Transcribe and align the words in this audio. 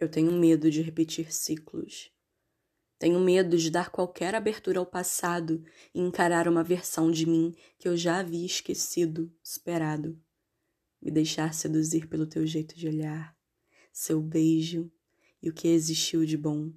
Eu 0.00 0.08
tenho 0.08 0.32
medo 0.32 0.70
de 0.70 0.80
repetir 0.80 1.30
ciclos. 1.30 2.10
Tenho 2.98 3.20
medo 3.20 3.58
de 3.58 3.70
dar 3.70 3.90
qualquer 3.90 4.34
abertura 4.34 4.78
ao 4.78 4.86
passado 4.86 5.62
e 5.94 6.00
encarar 6.00 6.48
uma 6.48 6.64
versão 6.64 7.10
de 7.10 7.26
mim 7.26 7.54
que 7.78 7.86
eu 7.86 7.94
já 7.98 8.18
havia 8.18 8.46
esquecido, 8.46 9.30
esperado. 9.44 10.18
Me 11.02 11.10
deixar 11.10 11.52
seduzir 11.52 12.08
pelo 12.08 12.26
teu 12.26 12.46
jeito 12.46 12.74
de 12.76 12.88
olhar, 12.88 13.36
seu 13.92 14.22
beijo 14.22 14.90
e 15.42 15.50
o 15.50 15.52
que 15.52 15.68
existiu 15.68 16.24
de 16.24 16.36
bom. 16.36 16.72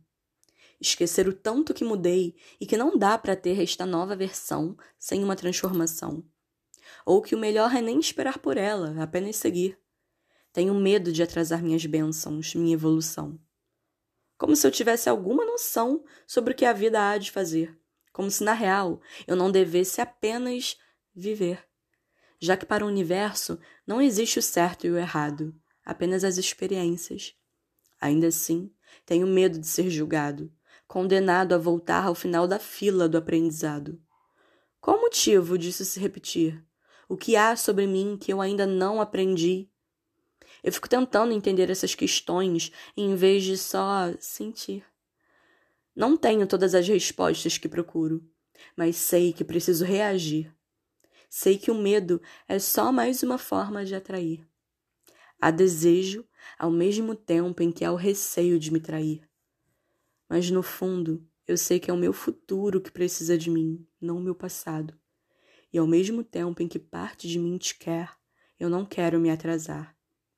Esquecer 0.79 1.25
o 1.25 1.33
tanto 1.33 1.73
que 1.73 1.85
mudei 1.85 2.35
e 2.59 2.65
que 2.65 2.75
não 2.75 2.97
dá 2.97 3.17
para 3.17 3.37
ter 3.37 3.61
esta 3.61 3.85
nova 3.85 4.17
versão 4.17 4.75
sem 4.99 5.23
uma 5.23 5.35
transformação. 5.35 6.25
Ou 7.05 7.21
que 7.21 7.35
o 7.35 7.39
melhor 7.39 7.73
é 7.73 7.81
nem 7.81 7.99
esperar 7.99 8.39
por 8.39 8.57
ela, 8.57 9.01
apenas 9.01 9.37
seguir. 9.37 9.77
Tenho 10.53 10.75
medo 10.75 11.11
de 11.11 11.23
atrasar 11.23 11.63
minhas 11.63 11.83
bênçãos, 11.83 12.53
minha 12.53 12.75
evolução. 12.75 13.39
Como 14.37 14.55
se 14.55 14.67
eu 14.67 14.71
tivesse 14.71 15.09
alguma 15.09 15.43
noção 15.43 16.03
sobre 16.27 16.53
o 16.53 16.55
que 16.55 16.63
a 16.63 16.71
vida 16.71 17.09
há 17.09 17.17
de 17.17 17.31
fazer. 17.31 17.75
Como 18.11 18.29
se, 18.29 18.43
na 18.43 18.53
real, 18.53 19.01
eu 19.25 19.35
não 19.35 19.49
devesse 19.49 19.99
apenas 19.99 20.77
viver. 21.15 21.67
Já 22.39 22.55
que 22.55 22.67
para 22.67 22.85
o 22.85 22.87
universo 22.87 23.59
não 23.87 23.99
existe 23.99 24.37
o 24.37 24.43
certo 24.43 24.85
e 24.85 24.91
o 24.91 24.97
errado, 24.97 25.55
apenas 25.83 26.23
as 26.23 26.37
experiências. 26.37 27.33
Ainda 27.99 28.27
assim, 28.27 28.71
tenho 29.07 29.25
medo 29.25 29.57
de 29.57 29.65
ser 29.65 29.89
julgado, 29.89 30.53
condenado 30.87 31.53
a 31.55 31.57
voltar 31.57 32.05
ao 32.05 32.13
final 32.13 32.47
da 32.47 32.59
fila 32.59 33.09
do 33.09 33.17
aprendizado. 33.17 33.99
Qual 34.79 34.97
o 34.97 35.01
motivo 35.01 35.57
disso 35.57 35.83
se 35.83 35.99
repetir? 35.99 36.63
O 37.09 37.17
que 37.17 37.35
há 37.35 37.55
sobre 37.55 37.87
mim 37.87 38.17
que 38.21 38.31
eu 38.31 38.39
ainda 38.39 38.67
não 38.67 39.01
aprendi 39.01 39.72
eu 40.63 40.71
fico 40.71 40.87
tentando 40.87 41.33
entender 41.33 41.69
essas 41.69 41.93
questões 41.93 42.71
em 42.95 43.15
vez 43.15 43.43
de 43.43 43.57
só 43.57 44.13
sentir. 44.19 44.85
Não 45.95 46.15
tenho 46.15 46.47
todas 46.47 46.73
as 46.73 46.87
respostas 46.87 47.57
que 47.57 47.67
procuro, 47.67 48.23
mas 48.75 48.95
sei 48.95 49.33
que 49.33 49.43
preciso 49.43 49.83
reagir. 49.83 50.55
Sei 51.29 51.57
que 51.57 51.69
o 51.69 51.75
medo 51.75 52.21
é 52.47 52.57
só 52.59 52.91
mais 52.91 53.21
uma 53.23 53.37
forma 53.37 53.83
de 53.83 53.93
atrair. 53.93 54.47
Há 55.39 55.51
desejo 55.51 56.25
ao 56.57 56.71
mesmo 56.71 57.13
tempo 57.15 57.61
em 57.61 57.71
que 57.71 57.83
há 57.83 57.91
o 57.91 57.97
receio 57.97 58.57
de 58.57 58.71
me 58.71 58.79
trair. 58.79 59.27
Mas 60.29 60.49
no 60.49 60.63
fundo, 60.63 61.27
eu 61.45 61.57
sei 61.57 61.79
que 61.79 61.91
é 61.91 61.93
o 61.93 61.97
meu 61.97 62.13
futuro 62.13 62.79
que 62.79 62.91
precisa 62.91 63.37
de 63.37 63.49
mim, 63.49 63.85
não 63.99 64.17
o 64.17 64.21
meu 64.21 64.33
passado. 64.33 64.97
E 65.71 65.77
ao 65.77 65.85
mesmo 65.85 66.23
tempo 66.23 66.61
em 66.61 66.67
que 66.67 66.79
parte 66.79 67.27
de 67.27 67.37
mim 67.37 67.57
te 67.57 67.75
quer, 67.75 68.15
eu 68.59 68.69
não 68.69 68.85
quero 68.85 69.19
me 69.19 69.29
atrasar. 69.29 69.93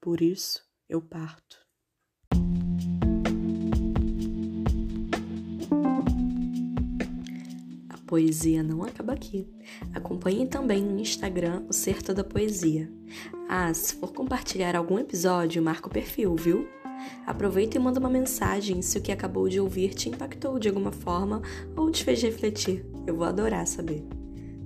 Por 0.05 0.21
isso 0.21 0.61
eu 0.87 1.01
parto. 1.01 1.57
A 7.89 7.97
poesia 8.05 8.61
não 8.61 8.83
acaba 8.83 9.13
aqui. 9.13 9.51
Acompanhe 9.95 10.45
também 10.45 10.83
no 10.83 10.99
Instagram 10.99 11.65
o 11.67 11.73
Certo 11.73 12.13
da 12.13 12.23
Poesia. 12.23 12.87
Ah, 13.49 13.73
se 13.73 13.95
for 13.95 14.13
compartilhar 14.13 14.75
algum 14.75 14.99
episódio, 14.99 15.63
marca 15.63 15.87
o 15.87 15.91
perfil, 15.91 16.35
viu? 16.35 16.67
Aproveita 17.25 17.77
e 17.77 17.79
manda 17.79 17.99
uma 17.99 18.07
mensagem 18.07 18.83
se 18.83 18.99
o 18.99 19.01
que 19.01 19.11
acabou 19.11 19.49
de 19.49 19.59
ouvir 19.59 19.95
te 19.95 20.07
impactou 20.07 20.59
de 20.59 20.67
alguma 20.69 20.91
forma 20.91 21.41
ou 21.75 21.89
te 21.89 22.03
fez 22.03 22.21
refletir. 22.21 22.85
Eu 23.07 23.15
vou 23.15 23.25
adorar 23.25 23.65
saber. 23.65 24.05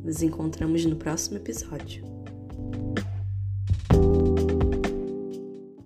Nos 0.04 0.22
encontramos 0.22 0.84
no 0.84 0.98
próximo 0.98 1.38
episódio. 1.38 2.19